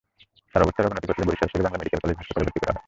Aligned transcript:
তার 0.51 0.63
অবস্থার 0.65 0.87
অবনতি 0.87 1.07
ঘটলে 1.09 1.27
বরিশাল 1.27 1.49
শেরেবাংলা 1.51 1.79
মেডিকেল 1.81 1.99
কলেজ 2.01 2.17
হাসপাতালে 2.19 2.45
ভর্তি 2.47 2.59
করা 2.61 2.71
হয়। 2.73 2.79